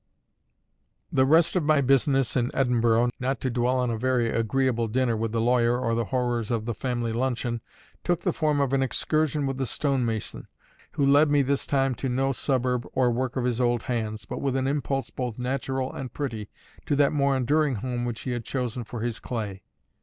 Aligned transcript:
The 1.11 1.27
rest 1.27 1.55
of 1.55 1.61
my 1.63 1.79
business 1.81 2.35
in 2.35 2.49
Edinburgh, 2.55 3.11
not 3.19 3.39
to 3.41 3.51
dwell 3.51 3.77
on 3.77 3.91
a 3.91 3.99
very 3.99 4.31
agreeable 4.31 4.87
dinner 4.87 5.15
with 5.15 5.31
the 5.31 5.39
lawyer 5.39 5.77
or 5.77 5.93
the 5.93 6.05
horrors 6.05 6.49
of 6.49 6.65
the 6.65 6.73
family 6.73 7.13
luncheon, 7.13 7.61
took 8.03 8.21
the 8.21 8.33
form 8.33 8.59
of 8.59 8.73
an 8.73 8.81
excursion 8.81 9.45
with 9.45 9.59
the 9.59 9.65
stonemason, 9.67 10.47
who 10.93 11.05
led 11.05 11.29
me 11.29 11.43
this 11.43 11.67
time 11.67 11.93
to 11.93 12.09
no 12.09 12.31
suburb 12.31 12.87
or 12.93 13.11
work 13.11 13.35
of 13.35 13.43
his 13.45 13.61
old 13.61 13.83
hands, 13.83 14.25
but 14.25 14.41
with 14.41 14.55
an 14.55 14.65
impulse 14.65 15.11
both 15.11 15.37
natural 15.37 15.93
and 15.93 16.13
pretty, 16.13 16.49
to 16.87 16.95
that 16.95 17.13
more 17.13 17.37
enduring 17.37 17.75
home 17.75 18.03
which 18.03 18.21
he 18.21 18.31
had 18.31 18.43
chosen 18.43 18.83
for 18.83 19.01
his 19.01 19.19
clay. 19.19 19.61